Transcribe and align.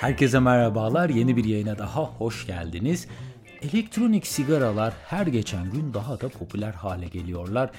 Herkese 0.00 0.38
merhabalar. 0.38 1.08
Yeni 1.08 1.36
bir 1.36 1.44
yayına 1.44 1.78
daha 1.78 2.04
hoş 2.04 2.46
geldiniz. 2.46 3.06
Elektronik 3.62 4.26
sigaralar 4.26 4.94
her 5.06 5.26
geçen 5.26 5.70
gün 5.70 5.94
daha 5.94 6.20
da 6.20 6.28
popüler 6.28 6.72
hale 6.72 7.08
geliyorlar. 7.08 7.70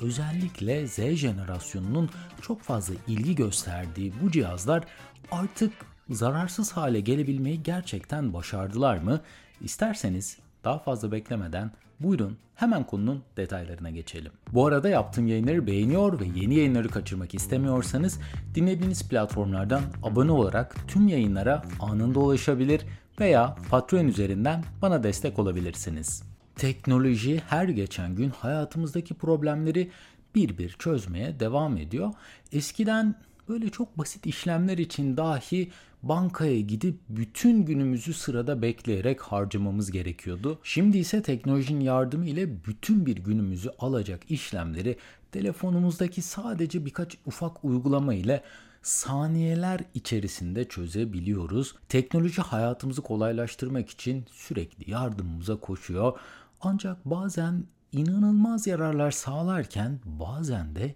Özellikle 0.00 0.86
Z 0.86 0.96
jenerasyonunun 0.96 2.10
çok 2.42 2.62
fazla 2.62 2.94
ilgi 3.06 3.34
gösterdiği 3.34 4.12
bu 4.22 4.30
cihazlar 4.30 4.84
artık 5.30 5.72
zararsız 6.10 6.72
hale 6.72 7.00
gelebilmeyi 7.00 7.62
gerçekten 7.62 8.32
başardılar 8.32 8.98
mı? 8.98 9.20
İsterseniz 9.60 10.38
daha 10.64 10.78
fazla 10.78 11.12
beklemeden 11.12 11.70
buyurun 12.00 12.36
hemen 12.54 12.84
konunun 12.84 13.22
detaylarına 13.36 13.90
geçelim. 13.90 14.32
Bu 14.52 14.66
arada 14.66 14.88
yaptığım 14.88 15.26
yayınları 15.26 15.66
beğeniyor 15.66 16.20
ve 16.20 16.24
yeni 16.34 16.54
yayınları 16.54 16.88
kaçırmak 16.88 17.34
istemiyorsanız 17.34 18.20
dinlediğiniz 18.54 19.08
platformlardan 19.08 19.82
abone 20.02 20.32
olarak 20.32 20.76
tüm 20.88 21.08
yayınlara 21.08 21.62
anında 21.80 22.20
ulaşabilir 22.20 22.80
veya 23.20 23.56
Patreon 23.70 24.08
üzerinden 24.08 24.64
bana 24.82 25.02
destek 25.02 25.38
olabilirsiniz. 25.38 26.22
Teknoloji 26.56 27.42
her 27.48 27.68
geçen 27.68 28.14
gün 28.14 28.30
hayatımızdaki 28.30 29.14
problemleri 29.14 29.90
bir 30.34 30.58
bir 30.58 30.68
çözmeye 30.68 31.40
devam 31.40 31.76
ediyor. 31.76 32.12
Eskiden 32.52 33.14
böyle 33.48 33.70
çok 33.70 33.98
basit 33.98 34.26
işlemler 34.26 34.78
için 34.78 35.16
dahi 35.16 35.70
bankaya 36.02 36.60
gidip 36.60 36.98
bütün 37.08 37.64
günümüzü 37.64 38.14
sırada 38.14 38.62
bekleyerek 38.62 39.20
harcamamız 39.20 39.90
gerekiyordu. 39.90 40.58
Şimdi 40.62 40.98
ise 40.98 41.22
teknolojinin 41.22 41.80
yardımı 41.80 42.26
ile 42.26 42.64
bütün 42.64 43.06
bir 43.06 43.16
günümüzü 43.16 43.70
alacak 43.78 44.30
işlemleri 44.30 44.96
telefonumuzdaki 45.32 46.22
sadece 46.22 46.86
birkaç 46.86 47.16
ufak 47.26 47.64
uygulama 47.64 48.14
ile 48.14 48.42
saniyeler 48.82 49.80
içerisinde 49.94 50.68
çözebiliyoruz. 50.68 51.74
Teknoloji 51.88 52.42
hayatımızı 52.42 53.02
kolaylaştırmak 53.02 53.90
için 53.90 54.26
sürekli 54.32 54.90
yardımımıza 54.90 55.56
koşuyor. 55.56 56.18
Ancak 56.60 57.04
bazen 57.04 57.64
inanılmaz 57.92 58.66
yararlar 58.66 59.10
sağlarken 59.10 60.00
bazen 60.04 60.76
de 60.76 60.94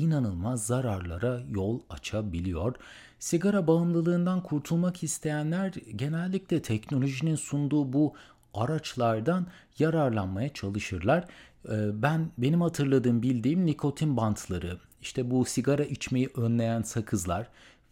inanılmaz 0.00 0.66
zararlara 0.66 1.40
yol 1.50 1.80
açabiliyor. 1.90 2.74
Sigara 3.18 3.66
bağımlılığından 3.66 4.42
kurtulmak 4.42 5.02
isteyenler 5.02 5.72
genellikle 5.96 6.62
teknolojinin 6.62 7.36
sunduğu 7.36 7.92
bu 7.92 8.14
araçlardan 8.54 9.46
yararlanmaya 9.78 10.52
çalışırlar. 10.52 11.24
Ee, 11.68 12.02
ben 12.02 12.30
benim 12.38 12.60
hatırladığım 12.60 13.22
bildiğim 13.22 13.66
nikotin 13.66 14.16
bantları, 14.16 14.78
işte 15.02 15.30
bu 15.30 15.44
sigara 15.44 15.84
içmeyi 15.84 16.30
önleyen 16.36 16.82
sakızlar 16.82 17.48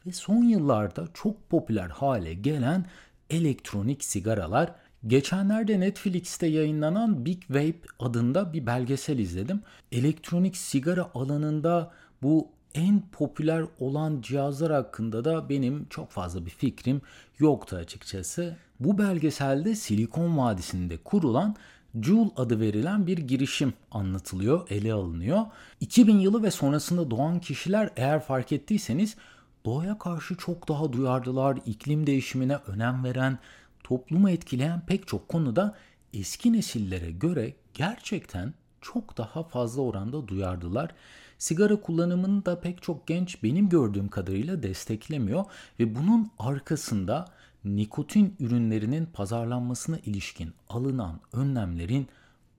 ve 0.07 0.13
son 0.13 0.43
yıllarda 0.43 1.09
çok 1.15 1.51
popüler 1.51 1.89
hale 1.89 2.35
gelen 2.35 2.87
elektronik 3.31 4.05
sigaralar 4.05 4.75
Geçenlerde 5.07 5.81
Netflix'te 5.81 6.47
yayınlanan 6.47 7.25
Big 7.25 7.43
Vape 7.51 7.79
adında 7.99 8.53
bir 8.53 8.67
belgesel 8.67 9.19
izledim. 9.19 9.61
Elektronik 9.93 10.57
sigara 10.57 11.11
alanında 11.15 11.93
bu 12.23 12.49
en 12.75 13.03
popüler 13.13 13.65
olan 13.81 14.21
cihazlar 14.21 14.73
hakkında 14.73 15.25
da 15.25 15.49
benim 15.49 15.87
çok 15.91 16.11
fazla 16.11 16.47
bir 16.47 16.51
fikrim 16.51 17.01
yoktu 17.39 17.77
açıkçası. 17.77 18.57
Bu 18.81 18.99
belgeselde 18.99 19.75
Silikon 19.75 20.39
Vadisi'nde 20.39 20.97
kurulan 20.97 21.57
Joule 22.03 22.31
adı 22.37 22.61
verilen 22.61 23.07
bir 23.07 23.19
girişim 23.19 23.75
anlatılıyor, 23.91 24.71
ele 24.71 24.93
alınıyor. 24.93 25.43
2000 25.81 26.19
yılı 26.19 26.43
ve 26.43 26.51
sonrasında 26.51 27.11
doğan 27.11 27.41
kişiler 27.41 27.91
eğer 27.97 28.21
fark 28.21 28.53
ettiyseniz 28.53 29.17
doğaya 29.65 29.99
karşı 29.99 30.37
çok 30.37 30.69
daha 30.69 30.93
duyarlılar, 30.93 31.59
iklim 31.67 32.07
değişimine 32.07 32.57
önem 32.67 33.05
veren, 33.05 33.39
toplumu 33.85 34.31
etkileyen 34.31 34.87
pek 34.87 35.07
çok 35.07 35.29
konuda 35.29 35.77
eski 36.13 36.53
nesillere 36.53 37.11
göre 37.11 37.55
gerçekten 37.75 38.55
çok 38.81 39.19
daha 39.19 39.43
fazla 39.43 39.83
oranda 39.83 40.29
duyardılar. 40.29 40.95
Sigara 41.39 41.81
kullanımını 41.81 42.47
da 42.47 42.61
pek 42.61 42.83
çok 42.83 43.07
genç 43.07 43.43
benim 43.43 43.69
gördüğüm 43.69 44.09
kadarıyla 44.09 44.63
desteklemiyor 44.63 45.45
ve 45.81 45.95
bunun 45.95 46.31
arkasında 46.39 47.25
nikotin 47.65 48.37
ürünlerinin 48.41 49.07
pazarlanmasına 49.07 49.99
ilişkin 49.99 50.53
alınan 50.69 51.21
önlemlerin 51.33 52.09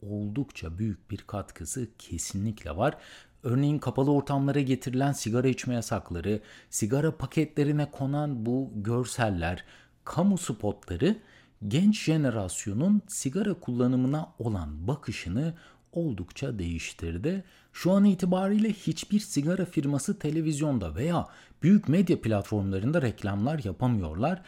oldukça 0.02 0.78
büyük 0.78 1.12
bir 1.12 1.18
katkısı 1.18 1.88
kesinlikle 1.98 2.78
var. 2.78 2.98
Örneğin 3.44 3.80
kapalı 3.80 4.12
ortamlara 4.12 4.60
getirilen 4.62 5.12
sigara 5.12 5.48
içme 5.48 5.74
yasakları, 5.74 6.42
sigara 6.70 7.18
paketlerine 7.18 7.92
konan 7.92 8.46
bu 8.46 8.72
görseller, 8.76 9.66
kamu 10.10 10.38
spotları 10.38 11.18
genç 11.68 12.04
jenerasyonun 12.04 13.02
sigara 13.08 13.54
kullanımına 13.54 14.30
olan 14.40 14.88
bakışını 14.88 15.54
oldukça 15.92 16.60
değiştirdi. 16.60 17.44
Şu 17.74 17.92
an 17.92 18.06
itibariyle 18.06 18.74
hiçbir 18.74 19.20
sigara 19.20 19.66
firması 19.66 20.20
televizyonda 20.20 20.96
veya 20.96 21.28
büyük 21.64 21.88
medya 21.88 22.22
platformlarında 22.22 23.02
reklamlar 23.02 23.62
yapamıyorlar. 23.64 24.42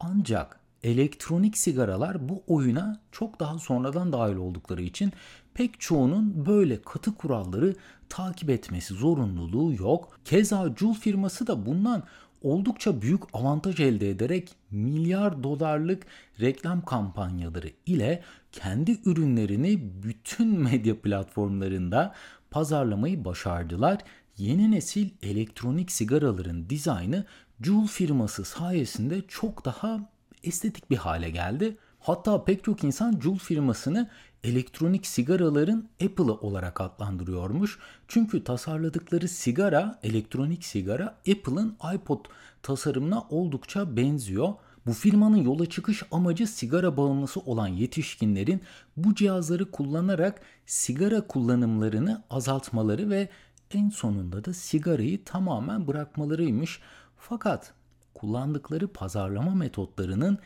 Ancak 0.00 0.60
elektronik 0.82 1.58
sigaralar 1.58 2.28
bu 2.28 2.42
oyuna 2.46 3.00
çok 3.12 3.40
daha 3.40 3.58
sonradan 3.58 4.12
dahil 4.12 4.36
oldukları 4.36 4.82
için 4.82 5.12
pek 5.54 5.80
çoğunun 5.80 6.46
böyle 6.46 6.82
katı 6.82 7.14
kuralları 7.14 7.74
takip 8.08 8.50
etmesi 8.50 8.94
zorunluluğu 8.94 9.74
yok. 9.74 10.18
Keza 10.24 10.74
Juul 10.76 10.94
firması 10.94 11.46
da 11.46 11.66
bundan 11.66 12.02
oldukça 12.44 13.02
büyük 13.02 13.22
avantaj 13.32 13.80
elde 13.80 14.10
ederek 14.10 14.54
milyar 14.70 15.42
dolarlık 15.42 16.06
reklam 16.40 16.84
kampanyaları 16.84 17.70
ile 17.86 18.22
kendi 18.52 18.98
ürünlerini 19.04 19.80
bütün 20.02 20.58
medya 20.62 21.00
platformlarında 21.00 22.14
pazarlamayı 22.50 23.24
başardılar. 23.24 23.98
Yeni 24.36 24.70
nesil 24.70 25.10
elektronik 25.22 25.92
sigaraların 25.92 26.70
dizaynı 26.70 27.24
Juul 27.60 27.86
firması 27.86 28.44
sayesinde 28.44 29.22
çok 29.28 29.64
daha 29.64 30.10
estetik 30.42 30.90
bir 30.90 30.96
hale 30.96 31.30
geldi. 31.30 31.76
Hatta 31.98 32.44
pek 32.44 32.64
çok 32.64 32.84
insan 32.84 33.20
Juul 33.20 33.38
firmasını 33.38 34.10
elektronik 34.44 35.06
sigaraların 35.06 35.88
Apple'ı 36.04 36.34
olarak 36.34 36.80
adlandırıyormuş. 36.80 37.78
Çünkü 38.08 38.44
tasarladıkları 38.44 39.28
sigara, 39.28 39.98
elektronik 40.02 40.64
sigara 40.64 41.06
Apple'ın 41.06 41.76
iPod 41.94 42.24
tasarımına 42.62 43.20
oldukça 43.30 43.96
benziyor. 43.96 44.54
Bu 44.86 44.92
firmanın 44.92 45.36
yola 45.36 45.66
çıkış 45.66 46.02
amacı 46.10 46.46
sigara 46.46 46.96
bağımlısı 46.96 47.40
olan 47.40 47.68
yetişkinlerin 47.68 48.60
bu 48.96 49.14
cihazları 49.14 49.70
kullanarak 49.70 50.40
sigara 50.66 51.26
kullanımlarını 51.26 52.22
azaltmaları 52.30 53.10
ve 53.10 53.28
en 53.70 53.90
sonunda 53.90 54.44
da 54.44 54.54
sigarayı 54.54 55.24
tamamen 55.24 55.86
bırakmalarıymış. 55.86 56.80
Fakat 57.16 57.72
kullandıkları 58.14 58.88
pazarlama 58.88 59.54
metotlarının 59.54 60.38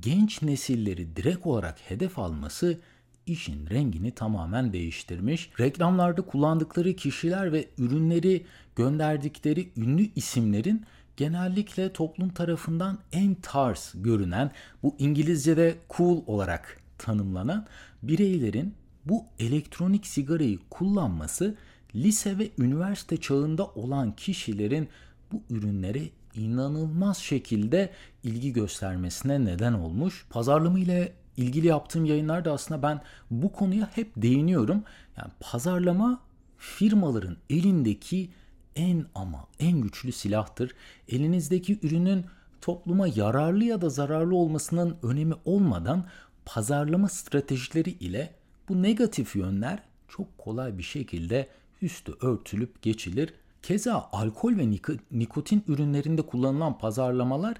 genç 0.00 0.42
nesilleri 0.42 1.16
direkt 1.16 1.46
olarak 1.46 1.78
hedef 1.90 2.18
alması 2.18 2.80
işin 3.26 3.70
rengini 3.70 4.10
tamamen 4.10 4.72
değiştirmiş. 4.72 5.50
Reklamlarda 5.60 6.22
kullandıkları 6.22 6.96
kişiler 6.96 7.52
ve 7.52 7.68
ürünleri 7.78 8.44
gönderdikleri 8.76 9.68
ünlü 9.76 10.08
isimlerin 10.16 10.84
genellikle 11.16 11.92
toplum 11.92 12.28
tarafından 12.28 12.98
en 13.12 13.34
tarz 13.34 13.92
görünen, 13.94 14.50
bu 14.82 14.94
İngilizce'de 14.98 15.74
cool 15.96 16.22
olarak 16.26 16.80
tanımlanan 16.98 17.66
bireylerin 18.02 18.74
bu 19.04 19.24
elektronik 19.38 20.06
sigarayı 20.06 20.58
kullanması 20.70 21.54
lise 21.94 22.38
ve 22.38 22.50
üniversite 22.58 23.16
çağında 23.16 23.66
olan 23.66 24.16
kişilerin 24.16 24.88
bu 25.32 25.42
ürünlere 25.50 26.02
inanılmaz 26.34 27.18
şekilde 27.18 27.90
ilgi 28.24 28.52
göstermesine 28.52 29.44
neden 29.44 29.72
olmuş. 29.72 30.26
Pazarlama 30.30 30.78
ile 30.78 31.12
ilgili 31.36 31.66
yaptığım 31.66 32.04
yayınlarda 32.04 32.52
aslında 32.52 32.82
ben 32.82 33.00
bu 33.30 33.52
konuya 33.52 33.90
hep 33.94 34.12
değiniyorum. 34.16 34.84
Yani 35.16 35.30
pazarlama 35.40 36.20
firmaların 36.58 37.36
elindeki 37.50 38.30
en 38.76 39.06
ama 39.14 39.44
en 39.60 39.80
güçlü 39.80 40.12
silahtır. 40.12 40.74
Elinizdeki 41.08 41.78
ürünün 41.82 42.24
topluma 42.60 43.06
yararlı 43.06 43.64
ya 43.64 43.80
da 43.80 43.88
zararlı 43.88 44.36
olmasının 44.36 44.96
önemi 45.02 45.34
olmadan 45.44 46.04
pazarlama 46.44 47.08
stratejileri 47.08 47.90
ile 47.90 48.34
bu 48.68 48.82
negatif 48.82 49.36
yönler 49.36 49.82
çok 50.08 50.38
kolay 50.38 50.78
bir 50.78 50.82
şekilde 50.82 51.48
üstü 51.82 52.12
örtülüp 52.20 52.82
geçilir. 52.82 53.34
Keza 53.62 54.08
alkol 54.12 54.56
ve 54.56 54.70
nikotin 55.10 55.64
ürünlerinde 55.68 56.22
kullanılan 56.22 56.78
pazarlamalar 56.78 57.56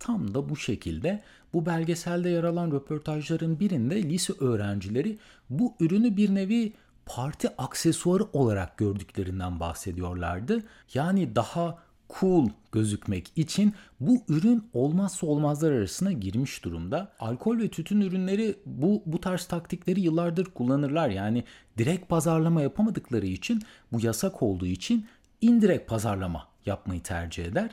tam 0.00 0.34
da 0.34 0.48
bu 0.48 0.56
şekilde. 0.56 1.22
Bu 1.52 1.66
belgeselde 1.66 2.28
yer 2.28 2.44
alan 2.44 2.72
röportajların 2.72 3.60
birinde 3.60 4.02
lise 4.02 4.32
öğrencileri 4.40 5.18
bu 5.50 5.74
ürünü 5.80 6.16
bir 6.16 6.34
nevi 6.34 6.72
parti 7.06 7.48
aksesuarı 7.58 8.24
olarak 8.32 8.78
gördüklerinden 8.78 9.60
bahsediyorlardı. 9.60 10.62
Yani 10.94 11.36
daha 11.36 11.78
cool 12.20 12.48
gözükmek 12.72 13.32
için 13.36 13.74
bu 14.00 14.22
ürün 14.28 14.68
olmazsa 14.72 15.26
olmazlar 15.26 15.72
arasına 15.72 16.12
girmiş 16.12 16.64
durumda. 16.64 17.12
Alkol 17.20 17.58
ve 17.58 17.68
tütün 17.68 18.00
ürünleri 18.00 18.56
bu 18.66 19.02
bu 19.06 19.20
tarz 19.20 19.44
taktikleri 19.44 20.00
yıllardır 20.00 20.44
kullanırlar. 20.44 21.08
Yani 21.08 21.44
direkt 21.78 22.08
pazarlama 22.08 22.62
yapamadıkları 22.62 23.26
için 23.26 23.62
bu 23.92 24.00
yasak 24.00 24.42
olduğu 24.42 24.66
için 24.66 25.06
indirekt 25.40 25.90
pazarlama 25.90 26.48
yapmayı 26.66 27.02
tercih 27.02 27.44
eder. 27.44 27.70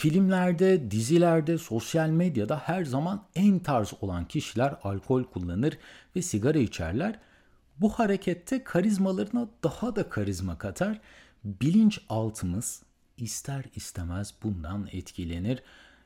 Filmlerde, 0.00 0.90
dizilerde, 0.90 1.58
sosyal 1.58 2.08
medyada 2.08 2.58
her 2.58 2.84
zaman 2.84 3.26
en 3.34 3.58
tarz 3.58 3.94
olan 4.00 4.24
kişiler 4.24 4.74
alkol 4.82 5.24
kullanır 5.24 5.78
ve 6.16 6.22
sigara 6.22 6.58
içerler. 6.58 7.18
Bu 7.80 7.88
harekette 7.90 8.64
karizmalarına 8.64 9.48
daha 9.64 9.96
da 9.96 10.08
karizma 10.08 10.58
katar. 10.58 11.00
Bilinçaltımız 11.44 12.82
ister 13.16 13.64
istemez 13.74 14.34
bundan 14.42 14.88
etkilenir. 14.92 15.62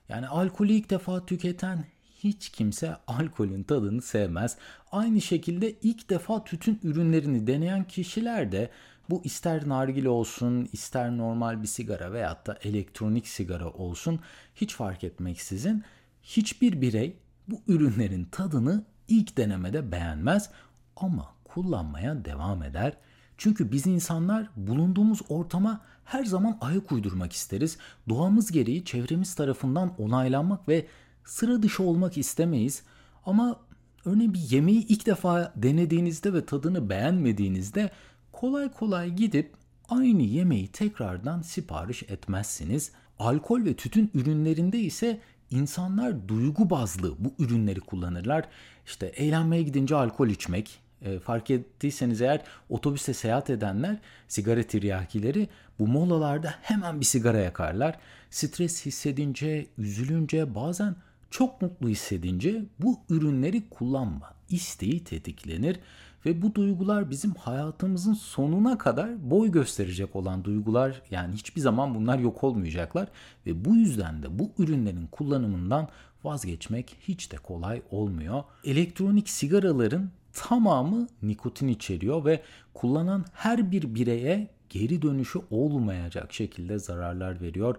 Yani 0.09 0.29
alkolü 0.29 0.73
ilk 0.73 0.91
defa 0.91 1.27
tüketen 1.27 1.85
hiç 2.25 2.49
kimse 2.49 2.97
alkolün 3.07 3.63
tadını 3.63 4.03
sevmez. 4.03 4.57
Aynı 4.93 5.21
şekilde 5.21 5.73
ilk 5.73 6.11
defa 6.11 6.45
tütün 6.45 6.81
ürünlerini 6.83 7.47
deneyen 7.47 7.85
kişiler 7.85 8.53
de 8.53 8.71
bu 9.11 9.21
ister 9.25 9.69
nargile 9.69 10.09
olsun, 10.09 10.69
ister 10.73 11.17
normal 11.17 11.63
bir 11.63 11.67
sigara 11.67 12.13
veyahut 12.13 12.47
da 12.47 12.59
elektronik 12.63 13.29
sigara 13.29 13.71
olsun 13.71 14.21
hiç 14.55 14.75
fark 14.75 15.05
etmeksizin 15.05 15.85
hiçbir 16.23 16.81
birey 16.81 17.17
bu 17.49 17.61
ürünlerin 17.69 18.25
tadını 18.25 18.85
ilk 19.09 19.37
denemede 19.37 19.93
beğenmez 19.93 20.51
ama 20.97 21.35
kullanmaya 21.45 22.25
devam 22.25 22.63
eder. 22.63 22.93
Çünkü 23.39 23.73
biz 23.73 23.87
insanlar 23.87 24.49
bulunduğumuz 24.57 25.21
ortama 25.29 25.81
her 26.05 26.25
zaman 26.25 26.59
ayak 26.61 26.93
uydurmak 26.93 27.33
isteriz. 27.33 27.79
Doğamız 28.09 28.53
gereği 28.53 28.85
çevremiz 28.85 29.35
tarafından 29.35 29.95
onaylanmak 29.99 30.69
ve 30.69 30.87
sıra 31.25 31.63
dışı 31.63 31.83
olmak 31.83 32.19
istemeyiz. 32.19 32.83
Ama 33.27 33.61
örneğin 34.05 34.35
bir 34.35 34.51
yemeği 34.51 34.87
ilk 34.87 35.07
defa 35.07 35.53
denediğinizde 35.57 36.33
ve 36.33 36.47
tadını 36.47 36.91
beğenmediğinizde 36.91 37.91
kolay 38.33 38.73
kolay 38.73 39.11
gidip 39.11 39.55
aynı 39.89 40.23
yemeği 40.23 40.69
tekrardan 40.69 41.43
sipariş 41.43 42.03
etmezsiniz. 42.03 42.93
Alkol 43.19 43.65
ve 43.65 43.75
tütün 43.75 44.11
ürünlerinde 44.15 44.79
ise 44.79 45.21
insanlar 45.51 46.29
duygu 46.29 46.71
bazlı 46.71 47.15
bu 47.19 47.45
ürünleri 47.45 47.81
kullanırlar. 47.81 48.49
İşte 48.87 49.07
eğlenmeye 49.07 49.63
gidince 49.63 49.95
alkol 49.95 50.29
içmek, 50.29 50.81
e, 51.03 51.19
fark 51.19 51.51
ettiyseniz 51.51 52.21
eğer 52.21 52.43
otobüste 52.69 53.15
seyahat 53.15 53.51
edenler 53.51 53.97
sigara 54.29 54.63
tiryakileri 54.63 55.49
bu 55.79 55.87
molalarda 55.87 56.55
hemen 56.63 57.01
bir 57.01 57.05
sigara 57.05 57.39
yakarlar. 57.39 57.99
Stres 58.31 58.87
hissedince, 58.87 59.67
üzülünce 59.79 60.55
bazen 60.55 60.97
çok 61.35 61.63
mutlu 61.63 61.89
hissedince 61.89 62.65
bu 62.79 63.01
ürünleri 63.11 63.69
kullanma 63.69 64.35
isteği 64.49 65.05
tetiklenir 65.05 65.81
ve 66.27 66.43
bu 66.43 66.55
duygular 66.55 67.11
bizim 67.11 67.35
hayatımızın 67.35 68.15
sonuna 68.15 68.79
kadar 68.79 69.31
boy 69.31 69.51
gösterecek 69.51 70.17
olan 70.17 70.45
duygular 70.45 71.03
yani 71.11 71.35
hiçbir 71.35 71.61
zaman 71.61 71.95
bunlar 71.95 72.19
yok 72.19 72.45
olmayacaklar 72.45 73.09
ve 73.47 73.65
bu 73.65 73.77
yüzden 73.77 74.23
de 74.23 74.39
bu 74.39 74.51
ürünlerin 74.59 75.07
kullanımından 75.07 75.89
vazgeçmek 76.25 76.97
hiç 77.01 77.33
de 77.33 77.37
kolay 77.37 77.83
olmuyor. 77.91 78.45
Elektronik 78.65 79.31
sigaraların 79.31 80.11
tamamı 80.33 81.09
nikotin 81.23 81.69
içeriyor 81.69 82.25
ve 82.25 82.43
kullanan 82.75 83.25
her 83.33 83.71
bir 83.71 83.95
bireye 83.95 84.49
geri 84.69 85.03
dönüşü 85.03 85.39
olmayacak 85.51 86.33
şekilde 86.33 86.79
zararlar 86.79 87.41
veriyor. 87.41 87.77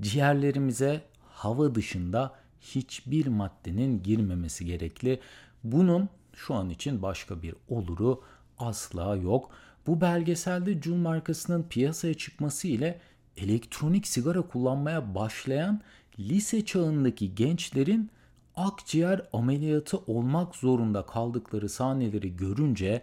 Ciğerlerimize 0.00 1.00
hava 1.30 1.74
dışında 1.74 2.41
hiçbir 2.62 3.26
maddenin 3.26 4.02
girmemesi 4.02 4.64
gerekli. 4.64 5.20
Bunun 5.64 6.08
şu 6.34 6.54
an 6.54 6.70
için 6.70 7.02
başka 7.02 7.42
bir 7.42 7.54
oluru 7.68 8.22
asla 8.58 9.16
yok. 9.16 9.50
Bu 9.86 10.00
belgeselde 10.00 10.82
Juul 10.82 10.96
markasının 10.96 11.62
piyasaya 11.62 12.14
çıkması 12.14 12.68
ile 12.68 13.00
elektronik 13.36 14.06
sigara 14.06 14.42
kullanmaya 14.42 15.14
başlayan 15.14 15.80
lise 16.18 16.64
çağındaki 16.64 17.34
gençlerin 17.34 18.10
akciğer 18.56 19.28
ameliyatı 19.32 19.98
olmak 19.98 20.56
zorunda 20.56 21.06
kaldıkları 21.06 21.68
sahneleri 21.68 22.36
görünce 22.36 23.02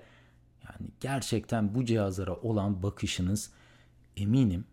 yani 0.64 0.90
gerçekten 1.00 1.76
bu 1.76 1.86
cihazlara 1.86 2.36
olan 2.36 2.84
bakışınız 2.84 3.52
eminim 4.18 4.66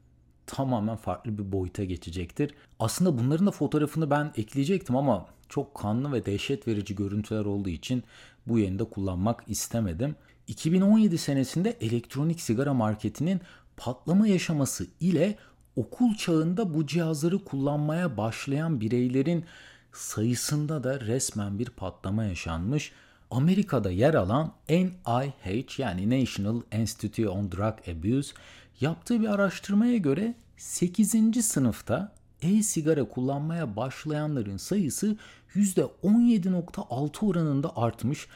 tamamen 0.47 0.97
farklı 0.97 1.39
bir 1.39 1.53
boyuta 1.53 1.85
geçecektir. 1.85 2.55
Aslında 2.81 3.19
bunların 3.19 3.47
da 3.47 3.51
fotoğrafını 3.51 4.11
ben 4.11 4.33
ekleyecektim 4.37 4.97
ama 4.97 5.27
çok 5.49 5.75
kanlı 5.75 6.13
ve 6.13 6.27
dehşet 6.27 6.69
verici 6.69 6.97
görüntüler 6.97 7.45
olduğu 7.45 7.69
için 7.69 8.05
bu 8.47 8.59
yayında 8.59 8.85
kullanmak 8.85 9.45
istemedim. 9.47 10.17
2017 10.47 11.19
senesinde 11.19 11.77
elektronik 11.81 12.41
sigara 12.41 12.75
marketinin 12.75 13.41
patlama 13.77 14.27
yaşaması 14.27 14.87
ile 15.01 15.37
okul 15.77 16.15
çağında 16.15 16.75
bu 16.75 16.87
cihazları 16.87 17.45
kullanmaya 17.45 18.17
başlayan 18.17 18.81
bireylerin 18.81 19.45
sayısında 19.93 20.85
da 20.85 21.01
resmen 21.01 21.59
bir 21.59 21.71
patlama 21.71 22.25
yaşanmış. 22.25 22.93
Amerika'da 23.31 23.91
yer 23.91 24.15
alan 24.15 24.53
NIH 24.69 25.79
yani 25.79 26.21
National 26.21 26.61
Institute 26.73 27.29
on 27.29 27.53
Drug 27.53 27.89
Abuse 27.89 28.35
yaptığı 28.81 29.21
bir 29.21 29.29
araştırmaya 29.29 29.97
göre 29.97 30.35
8. 30.57 31.45
sınıfta 31.45 32.16
e-sigara 32.43 33.09
kullanmaya 33.09 33.77
başlayanların 33.77 34.57
sayısı 34.57 35.17
%17.6 35.55 37.27
oranında 37.27 37.77
artmış. 37.77 38.29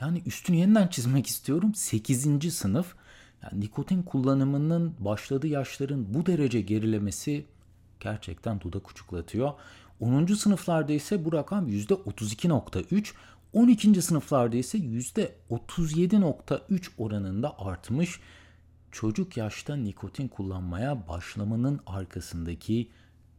Yani 0.00 0.22
üstünü 0.26 0.56
yeniden 0.56 0.88
çizmek 0.88 1.26
istiyorum. 1.26 1.74
8. 1.74 2.54
sınıf. 2.54 2.94
Yani 3.42 3.60
nikotin 3.60 4.02
kullanımının 4.02 4.94
başladığı 4.98 5.46
yaşların 5.46 6.14
bu 6.14 6.26
derece 6.26 6.60
gerilemesi 6.60 7.44
gerçekten 8.00 8.60
dudak 8.60 8.90
uçuklatıyor. 8.90 9.52
10. 10.00 10.26
sınıflarda 10.26 10.92
ise 10.92 11.24
bu 11.24 11.32
rakam 11.32 11.68
%32.3, 11.68 13.12
12. 13.52 14.02
sınıflarda 14.02 14.56
ise 14.56 14.78
%37.3 14.78 16.88
oranında 16.98 17.58
artmış. 17.58 18.20
Çocuk 18.92 19.36
yaşta 19.36 19.76
nikotin 19.76 20.28
kullanmaya 20.28 21.08
başlamanın 21.08 21.80
arkasındaki 21.86 22.88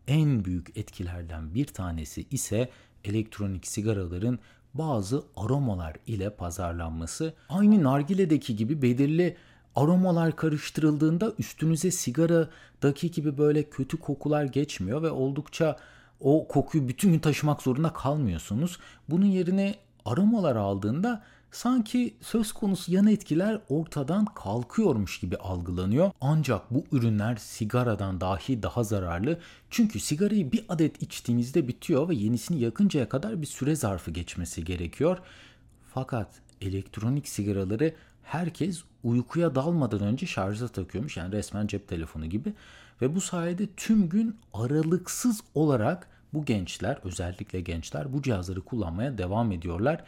en 0.09 0.45
büyük 0.45 0.77
etkilerden 0.77 1.53
bir 1.55 1.65
tanesi 1.65 2.25
ise 2.31 2.69
elektronik 3.03 3.67
sigaraların 3.67 4.39
bazı 4.73 5.23
aromalar 5.35 5.95
ile 6.07 6.29
pazarlanması. 6.29 7.33
Aynı 7.49 7.83
nargiledeki 7.83 8.55
gibi 8.55 8.81
belirli 8.81 9.37
aromalar 9.75 10.35
karıştırıldığında 10.35 11.33
üstünüze 11.39 11.91
sigaradaki 11.91 13.11
gibi 13.11 13.37
böyle 13.37 13.63
kötü 13.63 13.97
kokular 13.97 14.43
geçmiyor 14.43 15.01
ve 15.01 15.11
oldukça 15.11 15.77
o 16.19 16.47
kokuyu 16.47 16.87
bütün 16.87 17.11
gün 17.11 17.19
taşımak 17.19 17.61
zorunda 17.61 17.93
kalmıyorsunuz. 17.93 18.79
Bunun 19.09 19.25
yerine 19.25 19.75
aromalar 20.11 20.55
aldığında 20.55 21.23
sanki 21.51 22.15
söz 22.21 22.51
konusu 22.51 22.91
yan 22.91 23.07
etkiler 23.07 23.61
ortadan 23.69 24.25
kalkıyormuş 24.25 25.19
gibi 25.19 25.37
algılanıyor. 25.37 26.11
Ancak 26.21 26.71
bu 26.71 26.85
ürünler 26.91 27.35
sigaradan 27.35 28.21
dahi 28.21 28.63
daha 28.63 28.83
zararlı. 28.83 29.39
Çünkü 29.69 29.99
sigarayı 29.99 30.51
bir 30.51 30.65
adet 30.69 31.01
içtiğinizde 31.01 31.67
bitiyor 31.67 32.09
ve 32.09 32.15
yenisini 32.15 32.59
yakıncaya 32.59 33.09
kadar 33.09 33.41
bir 33.41 33.47
süre 33.47 33.75
zarfı 33.75 34.11
geçmesi 34.11 34.63
gerekiyor. 34.63 35.17
Fakat 35.93 36.27
elektronik 36.61 37.27
sigaraları 37.27 37.95
herkes 38.23 38.83
uykuya 39.03 39.55
dalmadan 39.55 40.01
önce 40.01 40.25
şarja 40.25 40.67
takıyormuş. 40.67 41.17
Yani 41.17 41.31
resmen 41.31 41.67
cep 41.67 41.87
telefonu 41.87 42.25
gibi. 42.25 42.53
Ve 43.01 43.15
bu 43.15 43.21
sayede 43.21 43.67
tüm 43.77 44.09
gün 44.09 44.37
aralıksız 44.53 45.41
olarak 45.55 46.07
bu 46.33 46.45
gençler 46.45 46.99
özellikle 47.03 47.61
gençler 47.61 48.13
bu 48.13 48.21
cihazları 48.21 48.61
kullanmaya 48.61 49.17
devam 49.17 49.51
ediyorlar. 49.51 50.03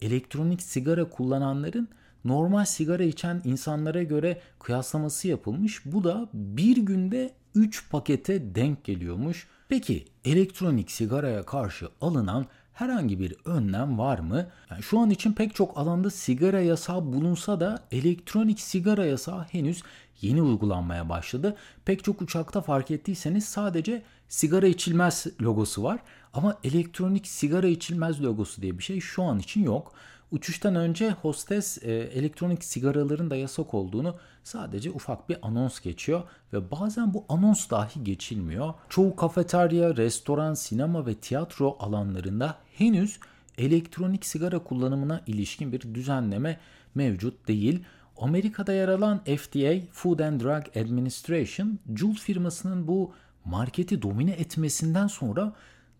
Elektronik 0.00 0.62
sigara 0.62 1.08
kullananların 1.08 1.88
normal 2.24 2.64
sigara 2.64 3.02
içen 3.02 3.40
insanlara 3.44 4.02
göre 4.02 4.40
kıyaslaması 4.58 5.28
yapılmış. 5.28 5.82
Bu 5.84 6.04
da 6.04 6.28
bir 6.32 6.76
günde 6.76 7.34
3 7.54 7.90
pakete 7.90 8.54
denk 8.54 8.84
geliyormuş. 8.84 9.48
Peki 9.68 10.04
elektronik 10.24 10.90
sigaraya 10.90 11.42
karşı 11.42 11.88
alınan 12.00 12.46
herhangi 12.76 13.20
bir 13.20 13.34
önlem 13.44 13.98
var 13.98 14.18
mı? 14.18 14.46
Yani 14.70 14.82
şu 14.82 14.98
an 14.98 15.10
için 15.10 15.32
pek 15.32 15.54
çok 15.54 15.78
alanda 15.78 16.10
sigara 16.10 16.60
yasağı 16.60 17.06
bulunsa 17.12 17.60
da 17.60 17.82
elektronik 17.90 18.60
sigara 18.60 19.04
yasağı 19.04 19.42
henüz 19.42 19.82
yeni 20.20 20.42
uygulanmaya 20.42 21.08
başladı. 21.08 21.56
Pek 21.84 22.04
çok 22.04 22.22
uçakta 22.22 22.60
fark 22.60 22.90
ettiyseniz 22.90 23.44
sadece 23.44 24.02
sigara 24.28 24.66
içilmez 24.66 25.26
logosu 25.42 25.82
var 25.82 26.00
ama 26.34 26.58
elektronik 26.64 27.26
sigara 27.26 27.66
içilmez 27.66 28.24
logosu 28.24 28.62
diye 28.62 28.78
bir 28.78 28.82
şey 28.82 29.00
şu 29.00 29.22
an 29.22 29.38
için 29.38 29.64
yok. 29.64 29.92
Uçuştan 30.30 30.74
önce 30.74 31.10
hostes 31.10 31.78
e, 31.82 31.92
elektronik 31.92 32.64
sigaraların 32.64 33.30
da 33.30 33.36
yasak 33.36 33.74
olduğunu 33.74 34.16
sadece 34.46 34.90
ufak 34.90 35.28
bir 35.28 35.38
anons 35.42 35.80
geçiyor 35.80 36.22
ve 36.52 36.70
bazen 36.70 37.14
bu 37.14 37.24
anons 37.28 37.70
dahi 37.70 38.04
geçilmiyor. 38.04 38.74
Çoğu 38.88 39.16
kafeterya, 39.16 39.96
restoran, 39.96 40.54
sinema 40.54 41.06
ve 41.06 41.14
tiyatro 41.14 41.76
alanlarında 41.80 42.58
henüz 42.78 43.18
elektronik 43.58 44.26
sigara 44.26 44.58
kullanımına 44.58 45.20
ilişkin 45.26 45.72
bir 45.72 45.94
düzenleme 45.94 46.60
mevcut 46.94 47.48
değil. 47.48 47.84
Amerika'da 48.16 48.72
yer 48.72 48.88
alan 48.88 49.18
FDA, 49.24 49.86
Food 49.92 50.18
and 50.18 50.40
Drug 50.40 50.76
Administration, 50.76 51.78
Juul 51.94 52.14
firmasının 52.14 52.88
bu 52.88 53.12
marketi 53.44 54.02
domine 54.02 54.32
etmesinden 54.32 55.06
sonra 55.06 55.52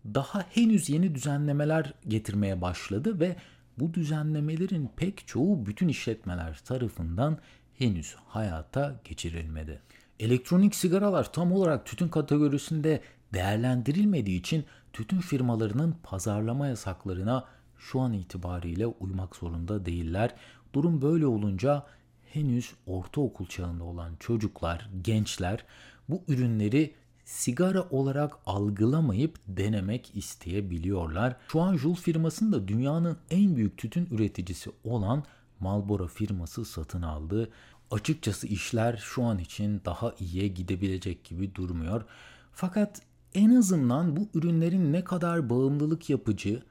daha 0.05 0.45
henüz 0.49 0.89
yeni 0.89 1.15
düzenlemeler 1.15 1.93
getirmeye 2.07 2.61
başladı 2.61 3.19
ve 3.19 3.35
bu 3.79 3.93
düzenlemelerin 3.93 4.89
pek 4.95 5.27
çoğu 5.27 5.65
bütün 5.65 5.87
işletmeler 5.87 6.59
tarafından 6.65 7.37
henüz 7.77 8.15
hayata 8.27 8.99
geçirilmedi. 9.03 9.81
Elektronik 10.19 10.75
sigaralar 10.75 11.33
tam 11.33 11.51
olarak 11.51 11.85
tütün 11.85 12.07
kategorisinde 12.07 13.01
değerlendirilmediği 13.33 14.39
için 14.39 14.65
tütün 14.93 15.19
firmalarının 15.19 15.95
pazarlama 16.03 16.67
yasaklarına 16.67 17.43
şu 17.77 17.99
an 17.99 18.13
itibariyle 18.13 18.87
uymak 18.87 19.35
zorunda 19.35 19.85
değiller. 19.85 20.35
Durum 20.73 21.01
böyle 21.01 21.27
olunca 21.27 21.85
henüz 22.25 22.73
ortaokul 22.85 23.45
çağında 23.45 23.83
olan 23.83 24.15
çocuklar, 24.19 24.89
gençler 25.01 25.65
bu 26.09 26.23
ürünleri 26.27 26.93
sigara 27.25 27.81
olarak 27.89 28.37
algılamayıp 28.45 29.39
denemek 29.47 30.11
isteyebiliyorlar. 30.15 31.35
Şu 31.51 31.61
an 31.61 31.77
Juul 31.77 31.95
firmasının 31.95 32.51
da 32.51 32.67
dünyanın 32.67 33.17
en 33.31 33.55
büyük 33.55 33.77
tütün 33.77 34.07
üreticisi 34.11 34.71
olan 34.83 35.23
Marlboro 35.59 36.07
firması 36.07 36.65
satın 36.65 37.01
aldı. 37.01 37.49
Açıkçası 37.91 38.47
işler 38.47 38.97
şu 38.97 39.23
an 39.23 39.39
için 39.39 39.81
daha 39.85 40.13
iyiye 40.19 40.47
gidebilecek 40.47 41.23
gibi 41.23 41.55
durmuyor. 41.55 42.05
Fakat 42.51 43.01
en 43.33 43.55
azından 43.55 44.15
bu 44.15 44.29
ürünlerin 44.33 44.93
ne 44.93 45.03
kadar 45.03 45.49
bağımlılık 45.49 46.09
yapıcı, 46.09 46.63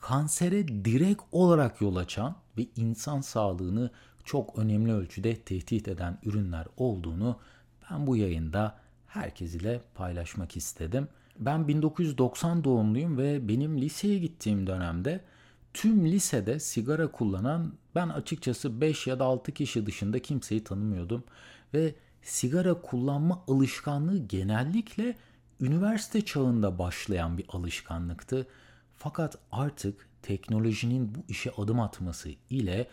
kansere 0.00 0.68
direkt 0.68 1.22
olarak 1.32 1.80
yol 1.80 1.96
açan 1.96 2.36
ve 2.58 2.66
insan 2.76 3.20
sağlığını 3.20 3.90
çok 4.24 4.58
önemli 4.58 4.92
ölçüde 4.92 5.36
tehdit 5.36 5.88
eden 5.88 6.18
ürünler 6.24 6.66
olduğunu 6.76 7.38
ben 7.90 8.06
bu 8.06 8.16
yayında 8.16 8.78
herkes 9.06 9.54
ile 9.54 9.80
paylaşmak 9.94 10.56
istedim. 10.56 11.08
Ben 11.38 11.68
1990 11.68 12.64
doğumluyum 12.64 13.18
ve 13.18 13.48
benim 13.48 13.80
liseye 13.80 14.18
gittiğim 14.18 14.66
dönemde 14.66 15.20
tüm 15.74 16.06
lisede 16.06 16.60
sigara 16.60 17.12
kullanan 17.12 17.72
ben 17.94 18.08
açıkçası 18.08 18.80
5 18.80 19.06
ya 19.06 19.18
da 19.18 19.24
6 19.24 19.52
kişi 19.52 19.86
dışında 19.86 20.18
kimseyi 20.18 20.64
tanımıyordum 20.64 21.24
ve 21.74 21.94
sigara 22.22 22.74
kullanma 22.74 23.44
alışkanlığı 23.48 24.18
genellikle 24.18 25.16
üniversite 25.60 26.24
çağında 26.24 26.78
başlayan 26.78 27.38
bir 27.38 27.46
alışkanlıktı. 27.48 28.46
Fakat 28.96 29.38
artık 29.52 30.08
teknolojinin 30.22 31.14
bu 31.14 31.18
işe 31.28 31.50
adım 31.50 31.80
atması 31.80 32.30
ile 32.50 32.88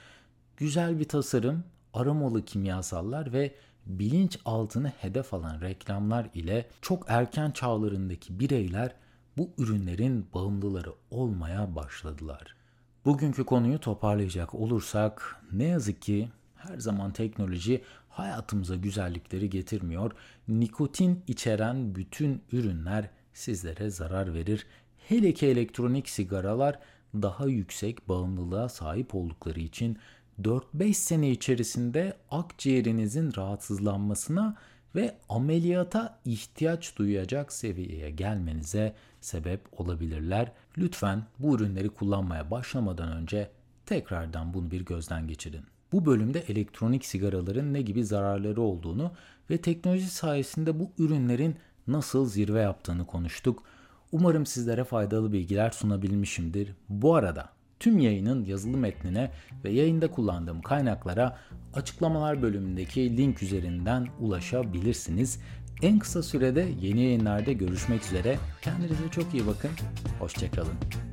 güzel 0.57 0.99
bir 0.99 1.07
tasarım, 1.07 1.63
aromalı 1.93 2.45
kimyasallar 2.45 3.33
ve 3.33 3.55
bilinç 3.85 4.39
altını 4.45 4.87
hedef 4.87 5.33
alan 5.33 5.61
reklamlar 5.61 6.29
ile 6.33 6.69
çok 6.81 7.05
erken 7.07 7.51
çağlarındaki 7.51 8.39
bireyler 8.39 8.95
bu 9.37 9.49
ürünlerin 9.57 10.27
bağımlıları 10.33 10.93
olmaya 11.11 11.75
başladılar. 11.75 12.58
Bugünkü 13.05 13.43
konuyu 13.43 13.79
toparlayacak 13.79 14.55
olursak 14.55 15.41
ne 15.51 15.63
yazık 15.63 16.01
ki 16.01 16.29
her 16.55 16.77
zaman 16.77 17.13
teknoloji 17.13 17.81
hayatımıza 18.09 18.75
güzellikleri 18.75 19.49
getirmiyor. 19.49 20.11
Nikotin 20.47 21.23
içeren 21.27 21.95
bütün 21.95 22.41
ürünler 22.51 23.09
sizlere 23.33 23.89
zarar 23.89 24.33
verir. 24.33 24.67
Hele 24.97 25.33
ki 25.33 25.47
elektronik 25.47 26.09
sigaralar 26.09 26.79
daha 27.13 27.45
yüksek 27.45 28.09
bağımlılığa 28.09 28.69
sahip 28.69 29.15
oldukları 29.15 29.59
için 29.59 29.97
4-5 30.41 30.93
sene 30.93 31.31
içerisinde 31.31 32.17
akciğerinizin 32.31 33.33
rahatsızlanmasına 33.37 34.55
ve 34.95 35.17
ameliyata 35.29 36.19
ihtiyaç 36.25 36.97
duyacak 36.97 37.53
seviyeye 37.53 38.09
gelmenize 38.09 38.93
sebep 39.21 39.79
olabilirler. 39.79 40.51
Lütfen 40.77 41.23
bu 41.39 41.55
ürünleri 41.55 41.89
kullanmaya 41.89 42.51
başlamadan 42.51 43.11
önce 43.11 43.49
tekrardan 43.85 44.53
bunu 44.53 44.71
bir 44.71 44.85
gözden 44.85 45.27
geçirin. 45.27 45.63
Bu 45.91 46.05
bölümde 46.05 46.39
elektronik 46.39 47.05
sigaraların 47.05 47.73
ne 47.73 47.81
gibi 47.81 48.05
zararları 48.05 48.61
olduğunu 48.61 49.11
ve 49.49 49.57
teknoloji 49.57 50.09
sayesinde 50.09 50.79
bu 50.79 50.91
ürünlerin 50.97 51.55
nasıl 51.87 52.29
zirve 52.29 52.61
yaptığını 52.61 53.05
konuştuk. 53.05 53.63
Umarım 54.11 54.45
sizlere 54.45 54.83
faydalı 54.83 55.31
bilgiler 55.33 55.71
sunabilmişimdir. 55.71 56.73
Bu 56.89 57.15
arada 57.15 57.49
tüm 57.79 57.99
yayının 57.99 58.45
yazılı 58.45 58.77
metnine 58.77 59.31
ve 59.63 59.69
yayında 59.69 60.11
kullandığım 60.11 60.61
kaynaklara 60.61 61.37
açıklamalar 61.73 62.41
bölümündeki 62.41 63.17
link 63.17 63.43
üzerinden 63.43 64.07
ulaşabilirsiniz. 64.19 65.39
En 65.81 65.99
kısa 65.99 66.23
sürede 66.23 66.69
yeni 66.81 67.01
yayınlarda 67.01 67.51
görüşmek 67.51 68.03
üzere. 68.03 68.37
Kendinize 68.61 69.09
çok 69.11 69.33
iyi 69.33 69.47
bakın. 69.47 69.71
Hoşçakalın. 70.19 71.08